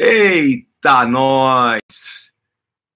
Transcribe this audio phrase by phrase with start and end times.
[0.00, 2.32] Eita, nós!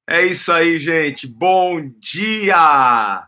[0.09, 1.27] É isso aí, gente.
[1.27, 3.27] Bom dia!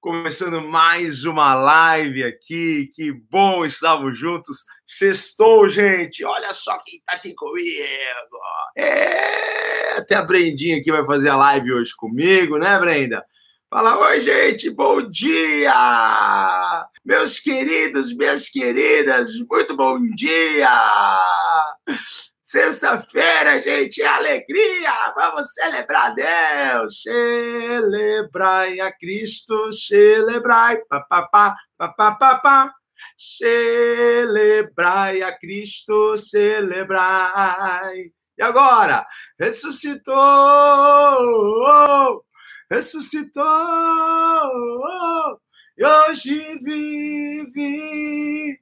[0.00, 2.90] Começando mais uma live aqui.
[2.92, 4.64] Que bom estarmos juntos.
[4.84, 6.24] Sextou, gente.
[6.24, 8.36] Olha só quem tá aqui comigo.
[8.76, 13.24] É, até a Brendinha aqui vai fazer a live hoje comigo, né, Brenda?
[13.70, 16.84] Fala, oi, gente, bom dia!
[17.04, 20.68] Meus queridos, minhas queridas, muito bom dia!
[22.54, 25.12] Sexta-feira, gente, é alegria!
[25.16, 27.02] Vamos celebrar Deus!
[27.02, 32.72] Celebrai a Cristo, celebrai, papapá, papapá.
[33.18, 38.12] Celebrai a Cristo, celebrai.
[38.38, 39.04] E agora?
[39.36, 40.14] Ressuscitou!
[42.70, 43.42] Ressuscitou!
[45.76, 48.60] E hoje vive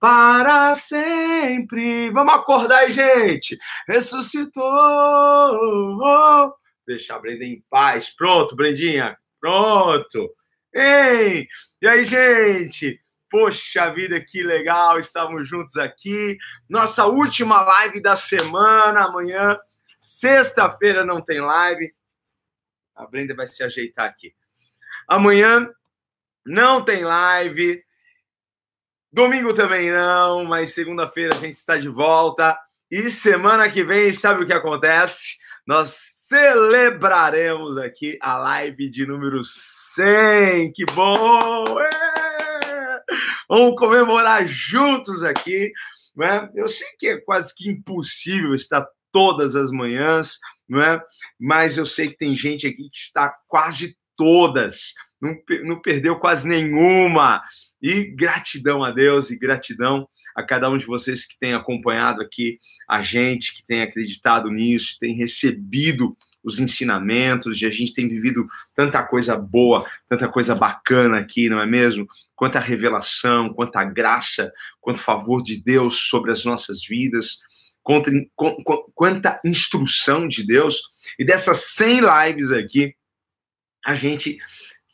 [0.00, 2.10] para sempre.
[2.10, 3.58] Vamos acordar aí, gente.
[3.86, 4.64] Ressuscitou.
[6.86, 8.08] Deixa a Brenda em paz.
[8.08, 9.16] Pronto, Brendinha.
[9.38, 10.34] Pronto.
[10.72, 11.46] Ei!
[11.82, 13.00] E aí, gente?
[13.30, 16.36] Poxa vida, que legal, estamos juntos aqui.
[16.68, 19.56] Nossa última live da semana, amanhã,
[20.00, 21.94] sexta-feira, não tem live.
[22.96, 24.34] A Brenda vai se ajeitar aqui.
[25.06, 25.70] Amanhã
[26.44, 27.84] não tem live.
[29.12, 32.56] Domingo também não, mas segunda-feira a gente está de volta.
[32.90, 35.36] E semana que vem, sabe o que acontece?
[35.66, 35.96] Nós
[36.28, 40.72] celebraremos aqui a live de número 100.
[40.72, 41.64] Que bom!
[41.80, 43.00] É!
[43.48, 45.72] Vamos comemorar juntos aqui.
[46.16, 46.48] Né?
[46.54, 50.38] Eu sei que é quase que impossível estar todas as manhãs,
[50.68, 51.02] não é?
[51.38, 56.48] mas eu sei que tem gente aqui que está quase todas, não, não perdeu quase
[56.48, 57.42] nenhuma.
[57.82, 62.58] E gratidão a Deus e gratidão a cada um de vocês que tem acompanhado aqui
[62.88, 68.46] a gente, que tem acreditado nisso, tem recebido os ensinamentos, e a gente tem vivido
[68.74, 72.06] tanta coisa boa, tanta coisa bacana aqui, não é mesmo?
[72.34, 77.40] Quanta revelação, quanta graça, quanto favor de Deus sobre as nossas vidas,
[77.82, 78.10] quanta,
[78.94, 80.80] quanta instrução de Deus.
[81.18, 82.94] E dessas 100 lives aqui,
[83.84, 84.38] a gente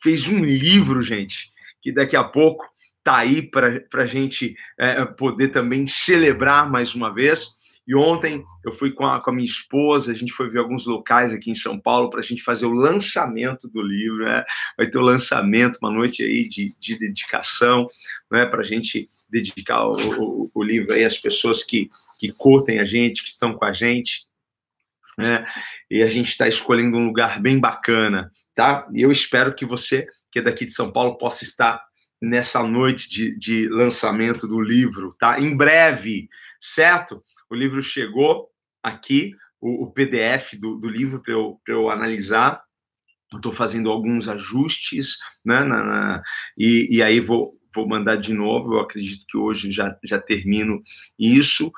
[0.01, 2.65] fez um livro, gente, que daqui a pouco
[3.07, 7.55] tá aí para a gente é, poder também celebrar mais uma vez.
[7.87, 10.85] E ontem eu fui com a, com a minha esposa, a gente foi ver alguns
[10.85, 14.25] locais aqui em São Paulo para a gente fazer o lançamento do livro.
[14.25, 14.43] Né?
[14.75, 17.87] Vai ter o lançamento, uma noite aí de, de dedicação,
[18.29, 18.45] né?
[18.45, 21.89] para a gente dedicar o, o, o, livro aí às pessoas que,
[22.19, 24.25] que curtem a gente, que estão com a gente.
[25.17, 25.47] Né?
[25.89, 28.85] E a gente está escolhendo um lugar bem bacana, tá?
[28.93, 31.86] E eu espero que você, que é daqui de São Paulo, possa estar
[32.21, 35.39] nessa noite de, de lançamento do livro, tá?
[35.39, 36.29] Em breve,
[36.59, 37.23] certo?
[37.49, 38.49] O livro chegou
[38.81, 42.61] aqui, o, o PDF do, do livro para eu, eu analisar.
[43.33, 45.63] Estou fazendo alguns ajustes, né?
[45.63, 46.23] Na, na,
[46.57, 48.75] e, e aí vou, vou mandar de novo.
[48.75, 50.81] Eu acredito que hoje já, já termino
[51.19, 51.71] isso.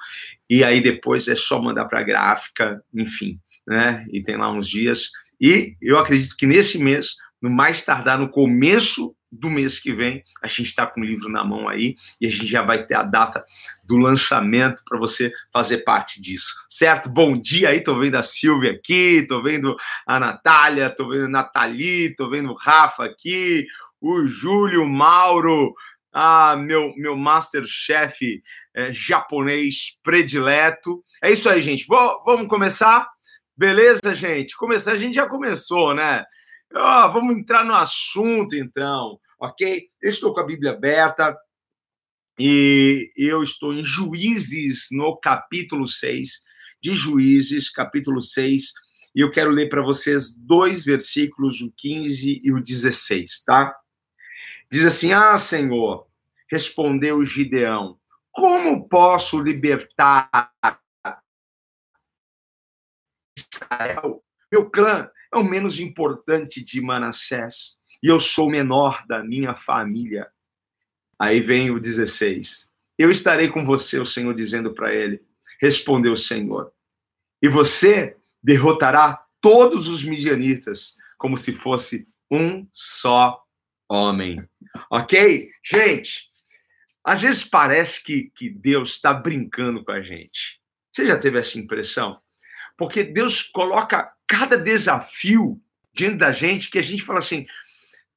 [0.49, 4.05] E aí depois é só mandar para a gráfica, enfim, né?
[4.11, 5.11] E tem lá uns dias.
[5.41, 10.23] E eu acredito que nesse mês, no mais tardar no começo do mês que vem,
[10.41, 12.95] a gente está com o livro na mão aí e a gente já vai ter
[12.95, 13.43] a data
[13.83, 17.09] do lançamento para você fazer parte disso, certo?
[17.09, 19.75] Bom dia aí, tô vendo a Silvia aqui, tô vendo
[20.05, 23.67] a Natália, tô vendo a Nathalie, tô vendo o Rafa aqui,
[24.01, 25.73] o Júlio Mauro,
[26.11, 28.41] ah, meu, meu Masterchef
[28.73, 31.03] é, japonês predileto.
[31.23, 31.85] É isso aí, gente.
[31.85, 33.07] Vou, vamos começar?
[33.55, 34.55] Beleza, gente?
[34.55, 36.23] Começar, a gente já começou, né?
[36.73, 39.89] Oh, vamos entrar no assunto, então, ok?
[40.01, 41.37] Eu estou com a Bíblia aberta
[42.37, 46.43] e eu estou em Juízes, no capítulo 6,
[46.81, 48.71] de Juízes, capítulo 6,
[49.15, 53.75] e eu quero ler para vocês dois versículos, o 15 e o 16, tá?
[54.71, 56.07] Diz assim: Ah, Senhor,
[56.49, 57.99] respondeu Gideão,
[58.31, 60.53] como posso libertar
[63.35, 64.23] Israel?
[64.51, 69.53] Meu clã é o menos importante de Manassés, e eu sou o menor da minha
[69.53, 70.27] família.
[71.19, 72.71] Aí vem o 16.
[72.97, 75.21] Eu estarei com você, o Senhor dizendo para ele.
[75.61, 76.71] Respondeu o Senhor.
[77.41, 83.43] E você derrotará todos os midianitas como se fosse um só
[83.89, 84.43] homem.
[84.89, 85.49] Ok?
[85.63, 86.29] Gente,
[87.03, 90.59] às vezes parece que, que Deus está brincando com a gente.
[90.91, 92.21] Você já teve essa impressão?
[92.77, 95.59] Porque Deus coloca cada desafio
[95.91, 97.47] diante da gente que a gente fala assim,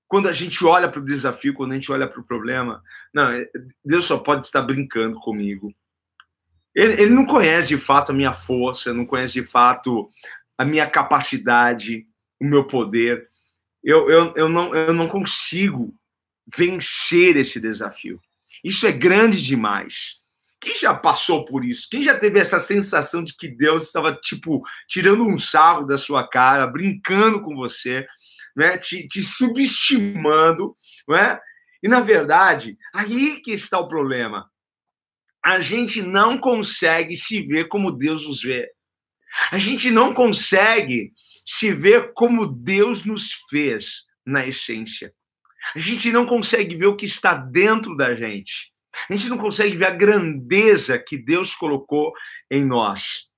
[0.07, 2.83] quando a gente olha para o desafio, quando a gente olha para o problema,
[3.15, 3.49] não, é,
[3.83, 5.75] Deus só pode estar brincando comigo.
[6.75, 10.11] Ele, ele não conhece de fato a minha força, não conhece de fato
[10.59, 12.07] a minha capacidade,
[12.39, 13.27] o meu poder.
[13.83, 15.95] Eu, eu, eu, não, eu não consigo
[16.55, 18.21] vencer esse desafio.
[18.63, 20.22] Isso é grande demais.
[20.63, 21.89] Quem já passou por isso?
[21.91, 26.27] Quem já teve essa sensação de que Deus estava, tipo, tirando um sarro da sua
[26.29, 28.07] cara, brincando com você,
[28.55, 28.79] né?
[28.79, 30.77] te, te subestimando,
[31.09, 31.41] né?
[31.83, 34.49] E, na verdade, aí que está o problema.
[35.45, 38.71] A gente não consegue se ver como Deus nos vê.
[39.51, 41.13] A gente não consegue
[41.45, 45.13] se ver como Deus nos fez na essência.
[45.75, 48.72] A gente não consegue ver o que está dentro da gente.
[49.09, 52.13] A gente não consegue ver a grandeza que Deus colocou
[52.51, 53.31] em nós.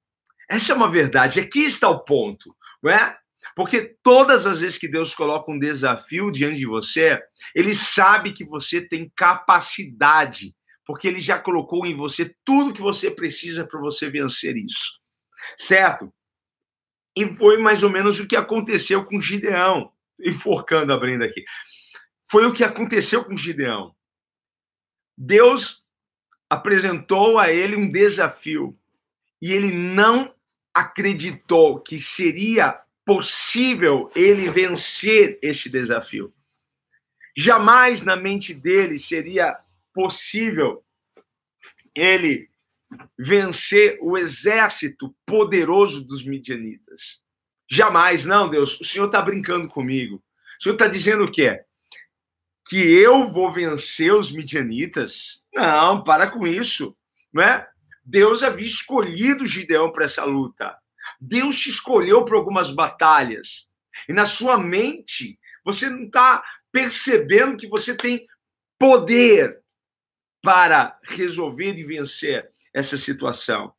[0.49, 1.41] Essa é uma verdade.
[1.41, 3.17] Aqui está o ponto, não é?
[3.55, 7.23] Porque todas as vezes que Deus coloca um desafio diante de você,
[7.55, 10.55] ele sabe que você tem capacidade,
[10.87, 14.99] porque ele já colocou em você tudo que você precisa para você vencer isso.
[15.57, 16.13] Certo?
[17.17, 21.45] E foi mais ou menos o que aconteceu com Gideão, enforcando a Brenda aqui.
[22.29, 23.95] Foi o que aconteceu com Gideão.
[25.17, 25.85] Deus
[26.49, 28.79] apresentou a ele um desafio
[29.41, 30.35] e ele não
[30.73, 36.33] acreditou que seria possível ele vencer esse desafio.
[37.37, 39.59] Jamais na mente dele seria
[39.93, 40.85] possível
[41.95, 42.49] ele
[43.19, 47.21] vencer o exército poderoso dos midianitas.
[47.71, 50.17] Jamais, não, Deus, o Senhor está brincando comigo.
[50.17, 51.64] O Senhor está dizendo o quê?
[52.67, 55.45] Que eu vou vencer os midianitas?
[55.55, 56.97] Não, para com isso,
[57.33, 57.69] não é?
[58.05, 60.77] Deus havia escolhido Gideão para essa luta.
[61.21, 63.69] Deus te escolheu para algumas batalhas.
[64.09, 68.27] E na sua mente, você não está percebendo que você tem
[68.79, 69.61] poder
[70.43, 73.73] para resolver e vencer essa situação.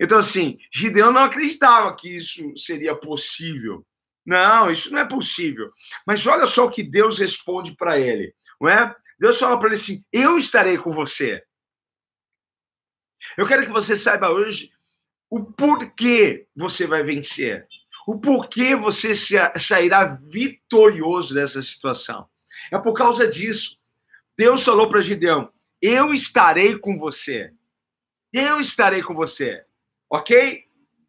[0.00, 3.84] Então, assim, Gideão não acreditava que isso seria possível.
[4.26, 5.70] Não, isso não é possível.
[6.04, 8.94] Mas olha só o que Deus responde para ele, não é?
[9.18, 11.42] Deus fala para ele assim: Eu estarei com você.
[13.36, 14.70] Eu quero que você saiba hoje
[15.30, 17.66] o porquê você vai vencer,
[18.06, 19.14] o porquê você
[19.58, 22.28] sairá vitorioso dessa situação.
[22.72, 23.78] É por causa disso.
[24.36, 27.52] Deus falou para Gideão: Eu estarei com você.
[28.32, 29.64] Eu estarei com você.
[30.10, 30.65] Ok?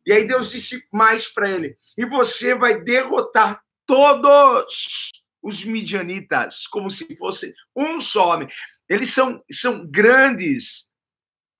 [0.07, 5.12] E aí Deus disse mais para ele: E você vai derrotar todos
[5.44, 8.48] os midianitas, como se fosse um só homem.
[8.88, 10.89] Eles são, são grandes,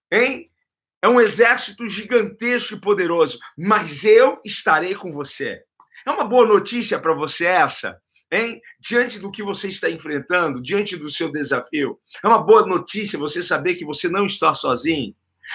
[0.10, 0.50] hein?
[1.02, 5.62] É um exército gigantesco e poderoso, mas eu estarei com você.
[6.06, 8.02] É uma boa notícia para você essa,
[8.32, 8.62] hein?
[8.80, 12.00] Diante do que você está enfrentando, diante do seu desafio.
[12.24, 15.14] É uma boa notícia você saber que você não está sozinho.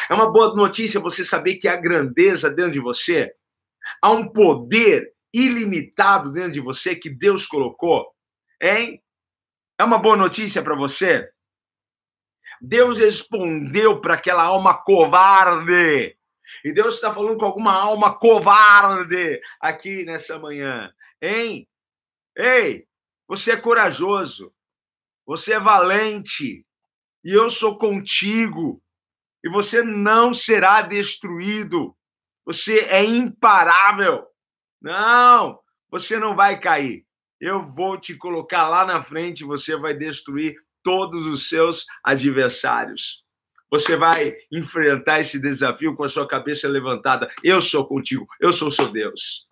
[0.08, 3.32] É uma boa notícia você saber que há grandeza dentro de você.
[4.00, 8.06] Há um poder ilimitado dentro de você que Deus colocou,
[8.60, 9.02] hein?
[9.78, 11.28] É uma boa notícia para você?
[12.60, 16.16] Deus respondeu para aquela alma covarde.
[16.64, 20.92] E Deus está falando com alguma alma covarde aqui nessa manhã.
[21.20, 21.68] Hein?
[22.36, 22.86] Ei,
[23.26, 24.54] você é corajoso.
[25.26, 26.64] Você é valente.
[27.24, 28.80] E eu sou contigo.
[29.44, 31.96] E você não será destruído.
[32.44, 34.24] Você é imparável.
[34.80, 35.58] Não,
[35.90, 37.04] você não vai cair.
[37.40, 43.22] Eu vou te colocar lá na frente, você vai destruir todos os seus adversários.
[43.70, 47.30] Você vai enfrentar esse desafio com a sua cabeça levantada.
[47.42, 49.46] Eu sou contigo, eu sou seu Deus.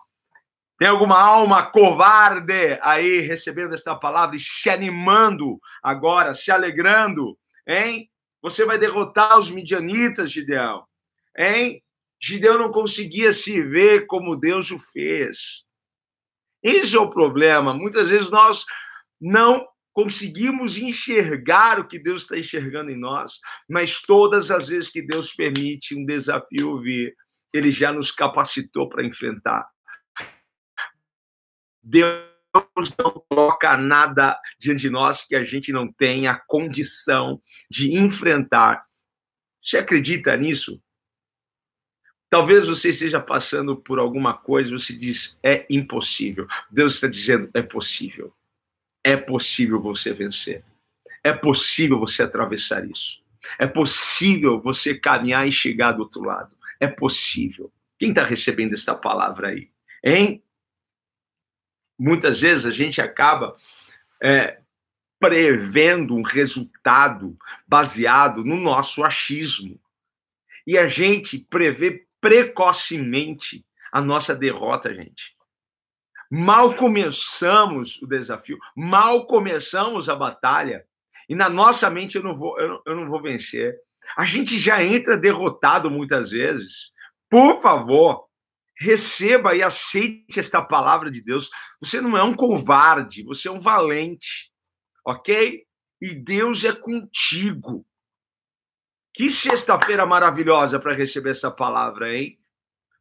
[0.79, 8.10] Tem alguma alma covarde aí recebendo esta palavra e se animando agora, se alegrando, hein?
[8.43, 10.85] Você vai derrotar os midianitas, Gideão,
[11.37, 11.83] hein?
[12.21, 15.65] Gideão não conseguia se ver como Deus o fez.
[16.63, 17.73] Esse é o problema.
[17.73, 18.65] Muitas vezes nós
[19.21, 25.03] não conseguimos enxergar o que Deus está enxergando em nós, mas todas as vezes que
[25.03, 27.15] Deus permite um desafio vir,
[27.53, 29.67] Ele já nos capacitou para enfrentar.
[31.83, 32.30] Deus
[32.99, 37.41] não coloca nada diante de nós que a gente não tenha condição
[37.71, 38.85] de enfrentar.
[39.63, 40.83] Você acredita nisso?
[42.29, 46.47] Talvez você esteja passando por alguma coisa, você diz, é impossível.
[46.71, 48.33] Deus está dizendo, é possível.
[49.03, 50.65] É possível você vencer.
[51.25, 53.21] É possível você atravessar isso.
[53.59, 56.57] É possível você caminhar e chegar do outro lado.
[56.79, 57.73] É possível.
[57.99, 59.69] Quem está recebendo essa palavra aí?
[60.05, 60.43] Hein?
[62.01, 63.55] Muitas vezes a gente acaba
[64.23, 64.59] é,
[65.19, 67.37] prevendo um resultado
[67.69, 69.79] baseado no nosso achismo.
[70.67, 75.37] E a gente prevê precocemente a nossa derrota, gente.
[76.31, 80.87] Mal começamos o desafio, mal começamos a batalha,
[81.29, 83.77] e na nossa mente eu não vou, eu não, eu não vou vencer.
[84.17, 86.93] A gente já entra derrotado muitas vezes.
[87.29, 88.30] Por favor,
[88.81, 91.51] receba e aceite esta palavra de Deus.
[91.81, 94.51] Você não é um covarde, você é um valente,
[95.05, 95.67] ok?
[96.01, 97.87] E Deus é contigo.
[99.13, 102.39] Que sexta-feira maravilhosa para receber essa palavra, hein?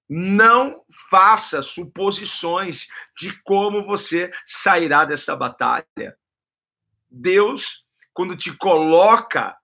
[0.10, 6.18] Não faça suposições de como você sairá dessa batalha.
[7.10, 9.56] Deus, quando te coloca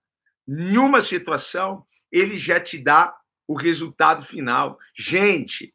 [0.48, 3.14] em uma situação, ele já te dá
[3.48, 4.80] o resultado final.
[4.98, 5.75] Gente,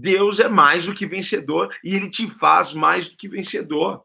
[0.00, 4.02] Deus é mais do que vencedor e ele te faz mais do que vencedor.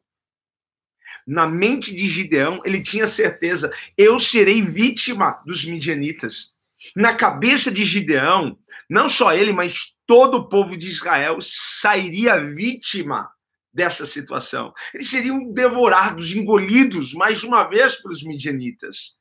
[1.26, 6.54] Na mente de Gideão, ele tinha certeza: eu serei vítima dos midianitas.
[6.96, 8.60] Na cabeça de Gideão,
[8.90, 13.32] não só ele, mas todo o povo de Israel sairia vítima
[13.74, 14.74] dessa situação.
[14.94, 19.16] Eles seriam devorados, engolidos mais uma vez pelos midianitas.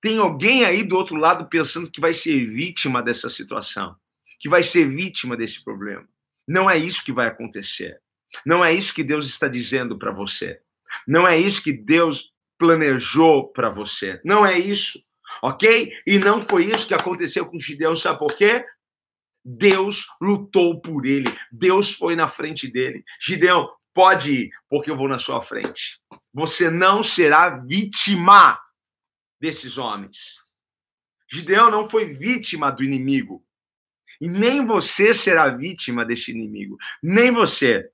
[0.00, 3.96] Tem alguém aí do outro lado pensando que vai ser vítima dessa situação,
[4.42, 6.06] que vai ser vítima desse problema.
[6.46, 7.98] Não é isso que vai acontecer.
[8.44, 10.60] Não é isso que Deus está dizendo para você.
[11.08, 14.20] Não é isso que Deus planejou para você.
[14.22, 15.02] Não é isso
[15.40, 15.92] ok?
[16.06, 18.64] E não foi isso que aconteceu com Gideão, sabe por quê?
[19.44, 23.04] Deus lutou por ele, Deus foi na frente dele.
[23.20, 26.00] Gideão, pode ir, porque eu vou na sua frente.
[26.32, 28.60] Você não será vítima
[29.40, 30.40] desses homens.
[31.30, 33.44] Gideão não foi vítima do inimigo.
[34.22, 36.78] E nem você será vítima desse inimigo.
[37.02, 37.90] Nem você.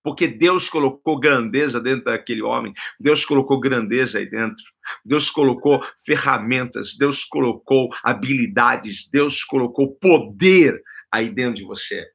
[0.00, 4.62] Porque Deus colocou grandeza dentro daquele homem, Deus colocou grandeza aí dentro,
[5.04, 10.80] Deus colocou ferramentas, Deus colocou habilidades, Deus colocou poder
[11.10, 12.08] aí dentro de você.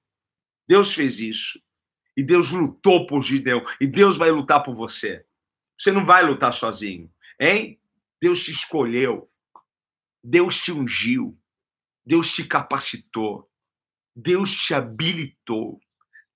[0.66, 1.62] Deus fez isso.
[2.16, 3.62] E Deus lutou por Gideão.
[3.82, 5.26] E Deus vai lutar por você.
[5.78, 7.78] Você não vai lutar sozinho, hein?
[8.22, 9.30] Deus te escolheu.
[10.24, 11.38] Deus te ungiu.
[12.08, 13.50] Deus te capacitou.
[14.16, 15.78] Deus te habilitou.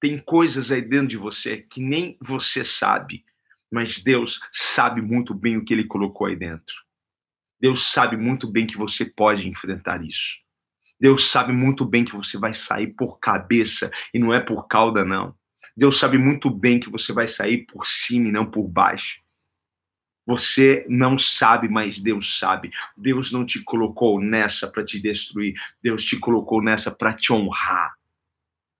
[0.02, 3.24] Tem coisas aí dentro de você que nem você sabe,
[3.72, 6.76] mas Deus sabe muito bem o que ele colocou aí dentro.
[7.58, 10.42] Deus sabe muito bem que você pode enfrentar isso.
[11.00, 15.06] Deus sabe muito bem que você vai sair por cabeça e não é por cauda,
[15.06, 15.34] não.
[15.78, 19.21] Deus sabe muito bem que você vai sair por cima e não por baixo.
[20.26, 22.72] Você não sabe, mas Deus sabe.
[22.96, 25.56] Deus não te colocou nessa para te destruir.
[25.82, 27.96] Deus te colocou nessa para te honrar.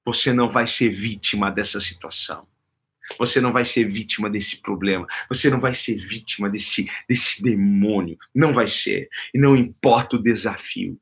[0.06, 2.48] Você não vai ser vítima dessa situação.
[3.18, 5.08] Você não vai ser vítima desse problema.
[5.30, 8.18] Você não vai ser vítima desse, desse demônio.
[8.34, 9.10] Não vai ser.
[9.34, 11.00] E não importa o desafio.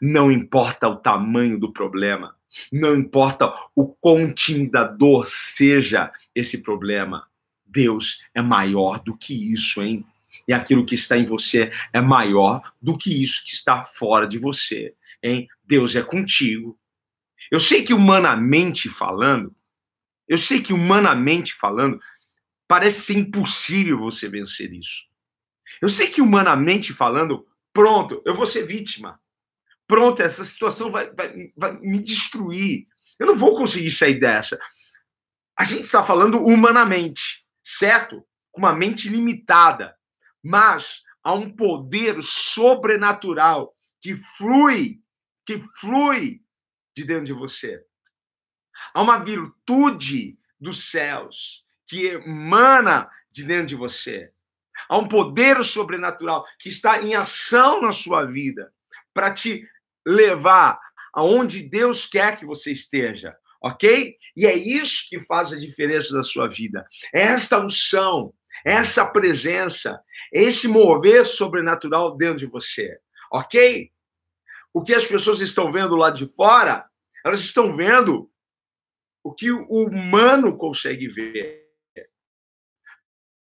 [0.00, 2.36] Não importa o tamanho do problema.
[2.72, 7.26] Não importa o quão intimidador seja esse problema.
[7.68, 10.04] Deus é maior do que isso, hein?
[10.46, 14.38] E aquilo que está em você é maior do que isso que está fora de
[14.38, 15.46] você, hein?
[15.64, 16.78] Deus é contigo.
[17.50, 19.54] Eu sei que humanamente falando,
[20.26, 22.00] eu sei que humanamente falando,
[22.66, 25.08] parece ser impossível você vencer isso.
[25.80, 29.20] Eu sei que humanamente falando, pronto, eu vou ser vítima.
[29.86, 32.86] Pronto, essa situação vai, vai, vai me destruir.
[33.18, 34.58] Eu não vou conseguir sair dessa.
[35.56, 38.26] A gente está falando humanamente, certo?
[38.50, 39.94] Com uma mente limitada.
[40.42, 45.02] Mas há um poder sobrenatural que flui,
[45.44, 46.40] que flui
[46.96, 47.84] de dentro de você.
[48.94, 54.32] Há uma virtude dos céus que emana de dentro de você.
[54.88, 58.72] Há um poder sobrenatural que está em ação na sua vida
[59.12, 59.68] para te
[60.06, 60.80] levar
[61.12, 64.16] aonde Deus quer que você esteja, ok?
[64.36, 66.86] E é isso que faz a diferença da sua vida.
[67.14, 68.32] É esta unção,
[68.64, 70.00] é essa presença,
[70.32, 72.98] esse mover sobrenatural dentro de você,
[73.32, 73.90] ok?
[74.72, 76.88] O que as pessoas estão vendo lá de fora
[77.24, 78.30] elas estão vendo
[79.22, 81.66] o que o humano consegue ver.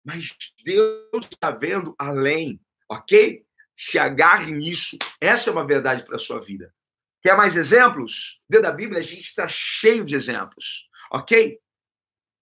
[0.03, 3.46] Mas Deus está vendo além, ok?
[3.77, 4.98] Se agarre nisso.
[5.20, 6.74] Essa é uma verdade para a sua vida.
[7.22, 8.42] Quer mais exemplos?
[8.50, 11.60] Dentro da Bíblia, a gente está cheio de exemplos, ok?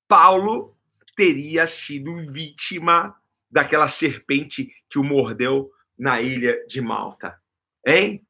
[0.07, 0.77] Paulo
[1.15, 3.15] teria sido vítima
[3.51, 7.39] daquela serpente que o mordeu na ilha de Malta,
[7.85, 8.25] hein?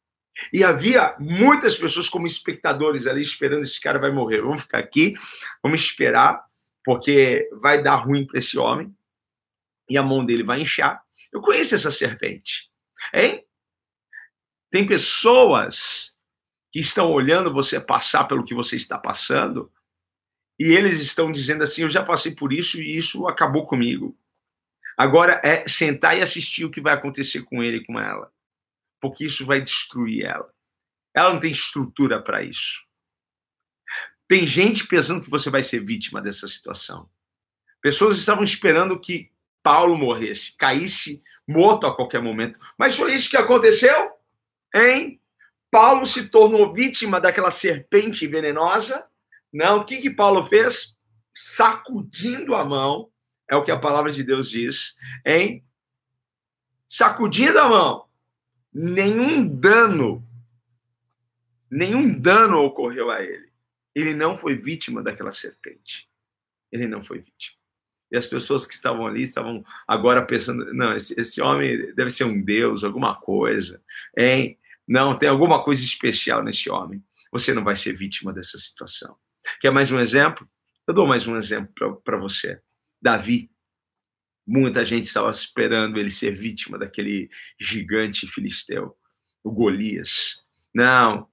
[0.52, 4.42] E havia muitas pessoas como espectadores ali esperando esse cara vai morrer.
[4.42, 5.14] Vamos ficar aqui,
[5.62, 6.44] vamos esperar,
[6.84, 8.96] porque vai dar ruim para esse homem
[9.90, 11.04] e a mão dele vai inchar.
[11.32, 12.72] Eu conheço essa serpente,
[13.14, 13.46] hein?
[14.72, 16.16] Tem pessoas
[16.72, 19.72] que estão olhando você passar pelo que você está passando
[20.60, 24.18] e eles estão dizendo assim: eu já passei por isso e isso acabou comigo.
[24.98, 28.32] Agora é sentar e assistir o que vai acontecer com ele e com ela,
[29.00, 30.54] porque isso vai destruir ela.
[31.16, 32.84] Ela não tem estrutura para isso.
[34.28, 37.10] Tem gente pensando que você vai ser vítima dessa situação.
[37.82, 39.32] Pessoas estavam esperando que
[39.64, 42.60] Paulo morresse, caísse morto a qualquer momento.
[42.78, 44.12] Mas foi isso que aconteceu?
[44.76, 45.20] Hein?
[45.72, 49.06] Paulo se tornou vítima daquela serpente venenosa.
[49.52, 50.96] Não, o que, que Paulo fez?
[51.34, 53.10] Sacudindo a mão,
[53.50, 54.96] é o que a palavra de Deus diz,
[55.26, 55.64] hein?
[56.88, 58.06] Sacudindo a mão.
[58.72, 60.24] Nenhum dano,
[61.70, 63.50] nenhum dano ocorreu a ele.
[63.96, 66.08] Ele não foi vítima daquela serpente.
[66.72, 67.58] Ele não foi vítima.
[68.12, 72.24] E as pessoas que estavam ali estavam agora pensando: não, esse, esse homem deve ser
[72.24, 73.82] um deus, alguma coisa,
[74.18, 74.59] hein?
[74.90, 77.04] Não, tem alguma coisa especial nesse homem.
[77.32, 79.16] Você não vai ser vítima dessa situação.
[79.62, 80.50] Quer mais um exemplo?
[80.88, 82.60] Eu dou mais um exemplo para você.
[83.00, 83.52] Davi.
[84.48, 87.30] Muita gente estava esperando ele ser vítima daquele
[87.62, 88.98] gigante filisteu,
[89.44, 90.42] o Golias.
[90.74, 91.30] Não,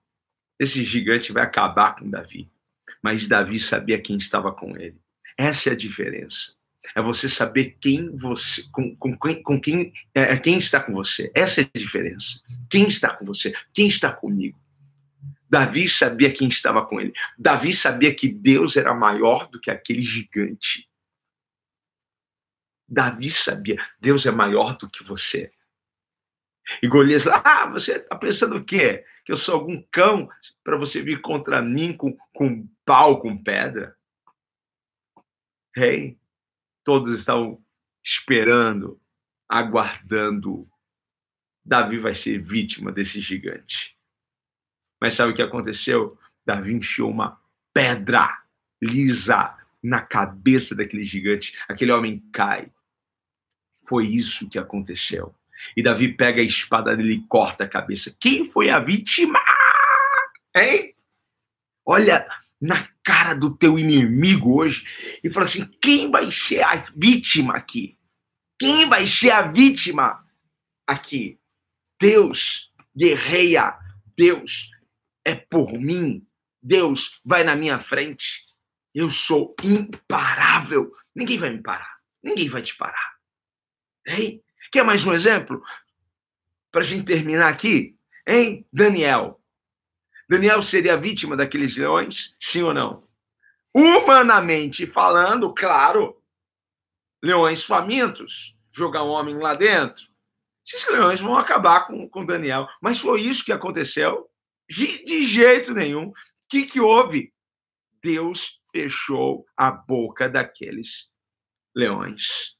[0.61, 2.51] esse gigante vai acabar com Davi.
[3.03, 5.01] Mas Davi sabia quem estava com ele.
[5.39, 6.55] Essa é a diferença.
[6.95, 11.33] É você saber quem você, com, com, com quem, é, é, quem está com você.
[11.35, 12.41] Essa é a diferença.
[12.71, 13.55] Quem está com você?
[13.73, 14.59] Quem está comigo?
[15.49, 17.13] Davi sabia quem estava com ele.
[17.39, 20.89] Davi sabia que Deus era maior do que aquele gigante.
[22.89, 25.53] Davi sabia, Deus é maior do que você.
[26.83, 29.05] E Golias, ah, você está pensando o quê?
[29.25, 30.29] Que eu sou algum cão
[30.65, 33.97] para você vir contra mim com, com pau, com pedra?
[35.75, 36.19] Rei,
[36.87, 37.61] Todos estão
[38.01, 39.01] esperando,
[39.49, 40.71] aguardando.
[41.67, 43.97] Davi vai ser vítima desse gigante.
[45.01, 46.17] Mas sabe o que aconteceu?
[46.45, 47.41] Davi enfiou uma
[47.75, 48.41] pedra
[48.81, 51.59] lisa na cabeça daquele gigante.
[51.69, 52.71] Aquele homem cai.
[53.89, 55.35] Foi isso que aconteceu.
[55.77, 58.17] E Davi pega a espada dele e corta a cabeça.
[58.21, 59.41] Quem foi a vítima?
[60.55, 60.95] Hein?
[61.85, 62.29] Olha,
[62.61, 64.85] na cara do teu inimigo hoje
[65.23, 67.99] e fala assim: quem vai ser a vítima aqui?
[68.59, 70.25] Quem vai ser a vítima
[70.87, 71.39] aqui?
[71.99, 73.77] Deus guerreia,
[74.17, 74.71] Deus
[75.25, 76.27] é por mim,
[76.63, 78.45] Deus vai na minha frente.
[78.95, 80.91] Eu sou imparável.
[81.15, 81.97] Ninguém vai me parar.
[82.23, 83.17] Ninguém vai te parar.
[84.07, 84.43] Hein?
[84.73, 85.63] Quer mais um exemplo?
[86.73, 87.97] Para a gente terminar aqui?
[88.27, 88.67] Hein?
[88.73, 89.41] Daniel.
[90.29, 92.37] Daniel seria vítima daqueles leões?
[92.41, 93.07] Sim ou não?
[93.75, 96.21] Humanamente falando, claro,
[97.23, 100.07] leões famintos, jogar um homem lá dentro.
[100.67, 102.69] Esses leões vão acabar com, com Daniel.
[102.83, 104.29] Mas foi isso que aconteceu?
[104.69, 106.09] De, de jeito nenhum.
[106.09, 106.15] O
[106.49, 107.33] que, que houve?
[108.03, 111.09] Deus fechou a boca daqueles
[111.75, 112.57] leões.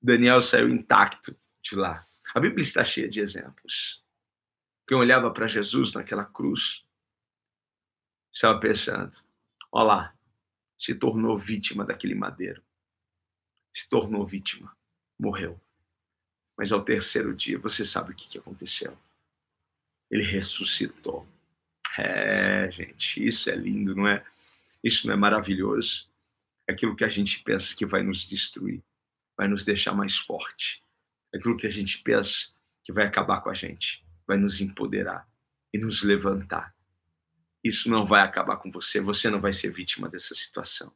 [0.00, 2.06] Daniel saiu intacto de lá.
[2.34, 4.04] A Bíblia está cheia de exemplos.
[4.86, 6.84] Quem olhava para Jesus naquela cruz
[8.32, 9.16] estava pensando:
[9.72, 10.18] olha lá,
[10.78, 12.62] se tornou vítima daquele madeiro.
[13.72, 14.76] Se tornou vítima,
[15.18, 15.60] morreu.
[16.56, 18.96] Mas ao terceiro dia, você sabe o que, que aconteceu?
[20.10, 21.26] Ele ressuscitou.
[21.98, 24.24] É, gente, isso é lindo, não é?
[24.82, 26.08] Isso não é maravilhoso?
[26.68, 28.82] Aquilo que a gente pensa que vai nos destruir,
[29.36, 30.82] vai nos deixar mais forte.
[31.34, 32.52] Aquilo que a gente pensa
[32.84, 35.28] que vai acabar com a gente, vai nos empoderar
[35.72, 36.74] e nos levantar.
[37.62, 40.94] Isso não vai acabar com você, você não vai ser vítima dessa situação,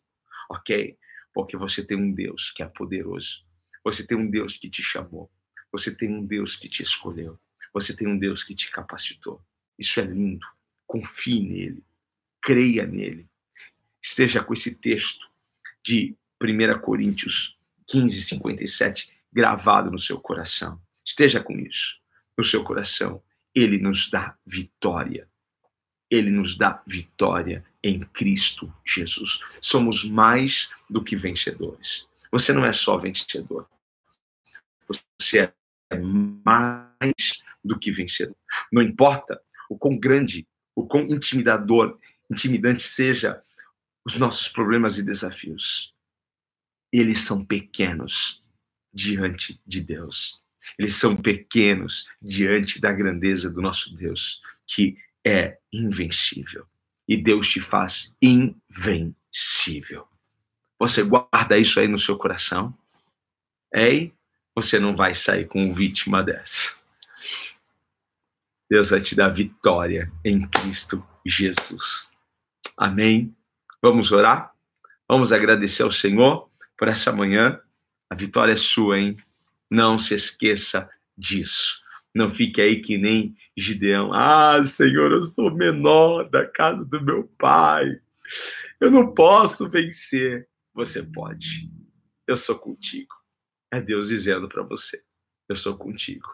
[0.51, 0.99] ok?
[1.33, 3.43] Porque você tem um Deus que é poderoso,
[3.83, 5.31] você tem um Deus que te chamou,
[5.71, 7.39] você tem um Deus que te escolheu,
[7.73, 9.43] você tem um Deus que te capacitou.
[9.79, 10.47] Isso é lindo.
[10.87, 11.85] Confie nele,
[12.41, 13.27] creia nele.
[14.03, 15.29] Esteja com esse texto
[15.85, 20.81] de 1 Coríntios 15, 57 gravado no seu coração.
[21.05, 21.99] Esteja com isso
[22.39, 23.21] no seu coração,
[23.53, 25.29] ele nos dá vitória.
[26.09, 29.41] Ele nos dá vitória em Cristo Jesus.
[29.61, 32.07] Somos mais do que vencedores.
[32.31, 33.69] Você não é só vencedor.
[35.19, 35.55] Você é
[36.45, 38.37] mais do que vencedor.
[38.73, 41.99] Não importa o quão grande, o quão intimidador,
[42.31, 43.43] intimidante seja
[44.05, 45.95] os nossos problemas e desafios.
[46.93, 48.43] Eles são pequenos
[48.93, 50.43] diante de Deus.
[50.79, 56.67] Eles são pequenos diante da grandeza do nosso Deus, que é invencível.
[57.07, 60.07] E Deus te faz invencível.
[60.79, 62.77] Você guarda isso aí no seu coração?
[63.73, 64.13] Ei,
[64.63, 66.79] você não vai sair com vítima dessa.
[68.69, 72.17] Deus vai te dar vitória em Cristo Jesus.
[72.77, 73.35] Amém.
[73.81, 74.53] Vamos orar?
[75.09, 77.61] Vamos agradecer ao Senhor por essa manhã.
[78.11, 79.17] A vitória é sua, hein?
[79.71, 81.81] Não se esqueça disso.
[82.13, 84.13] Não fique aí que nem Gideão.
[84.13, 87.87] Ah, Senhor, eu sou menor da casa do meu pai.
[88.81, 90.49] Eu não posso vencer.
[90.75, 91.71] Você pode.
[92.27, 93.18] Eu sou contigo.
[93.71, 95.03] É Deus dizendo para você:
[95.49, 96.29] Eu sou contigo.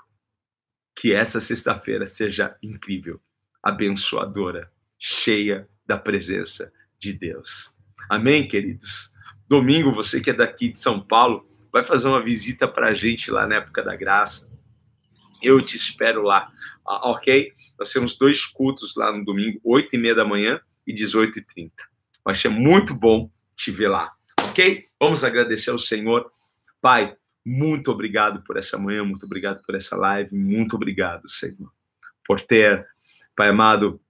[0.97, 3.21] Que essa sexta-feira seja incrível,
[3.63, 7.75] abençoadora, cheia da presença de Deus.
[8.09, 9.13] Amém, queridos?
[9.49, 13.31] Domingo, você que é daqui de São Paulo, vai fazer uma visita para a gente
[13.31, 14.49] lá na época da graça.
[15.43, 16.51] Eu te espero lá,
[16.87, 17.53] ah, ok?
[17.79, 21.43] Nós temos dois cultos lá no domingo, 8 e meia da manhã e 18 e
[21.43, 21.75] 30.
[22.25, 24.87] Vai ser muito bom te ver lá, ok?
[24.99, 26.31] Vamos agradecer ao Senhor.
[26.81, 31.71] Pai, muito obrigado por essa manhã, muito obrigado por essa live, muito obrigado, Senhor,
[32.27, 32.87] por ter,
[33.37, 34.01] Pai amado,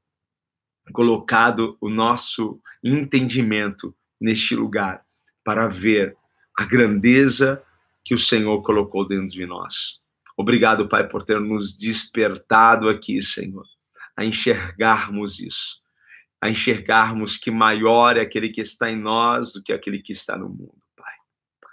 [0.92, 5.04] colocado o nosso entendimento neste lugar
[5.42, 6.16] para ver
[6.56, 7.62] a grandeza
[8.04, 10.00] que o Senhor colocou dentro de nós.
[10.36, 13.64] Obrigado, Pai, por ter nos despertado aqui, Senhor,
[14.16, 15.80] a enxergarmos isso,
[16.40, 20.36] a enxergarmos que maior é aquele que está em nós do que aquele que está
[20.36, 21.14] no mundo, Pai.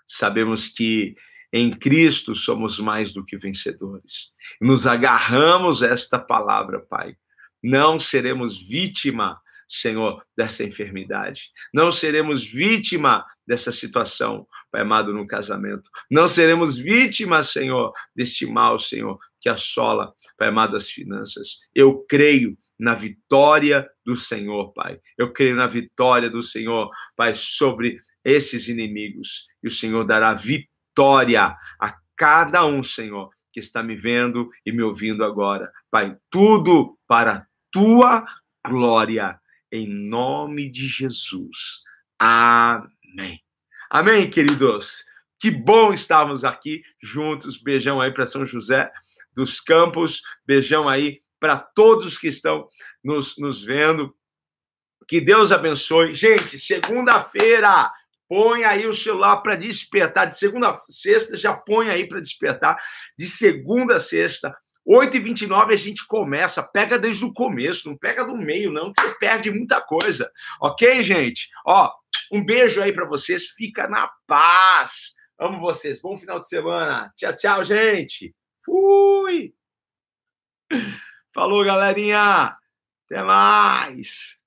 [0.08, 1.15] Sabemos que
[1.51, 4.31] em Cristo somos mais do que vencedores.
[4.59, 7.15] Nos agarramos a esta palavra, Pai.
[7.61, 11.49] Não seremos vítima, Senhor, dessa enfermidade.
[11.73, 15.89] Não seremos vítima dessa situação, Pai amado, no casamento.
[16.09, 21.59] Não seremos vítimas, Senhor, deste mal, Senhor, que assola, Pai amado, as finanças.
[21.75, 24.99] Eu creio na vitória do Senhor, Pai.
[25.17, 29.47] Eu creio na vitória do Senhor, Pai, sobre esses inimigos.
[29.61, 34.71] E o Senhor dará vitória vitória a cada um, Senhor, que está me vendo e
[34.71, 35.71] me ouvindo agora.
[35.89, 38.25] Pai, tudo para a tua
[38.65, 39.39] glória,
[39.71, 41.84] em nome de Jesus.
[42.19, 43.41] Amém.
[43.89, 45.04] Amém, queridos.
[45.39, 47.58] Que bom estarmos aqui juntos.
[47.58, 48.91] Beijão aí para São José
[49.34, 50.21] dos Campos.
[50.45, 52.67] Beijão aí para todos que estão
[53.04, 54.15] nos, nos vendo.
[55.08, 56.13] Que Deus abençoe.
[56.13, 57.91] Gente, segunda-feira
[58.32, 60.30] põe aí o celular para despertar.
[60.30, 62.82] De segunda a sexta, já põe aí para despertar.
[63.20, 66.63] De segunda a sexta, 8h29 a gente começa.
[66.63, 70.32] Pega desde o começo, não pega do meio, não, que você perde muita coisa.
[70.62, 71.50] Ok, gente?
[71.67, 71.94] Ó,
[72.32, 73.48] um beijo aí para vocês.
[73.48, 75.13] Fica na paz.
[75.38, 76.02] Amo vocês.
[76.02, 77.12] Bom final de semana.
[77.17, 78.34] Tchau, tchau, gente.
[78.63, 79.54] Fui!
[81.36, 82.56] Falou, galerinha.
[83.06, 84.40] Até mais.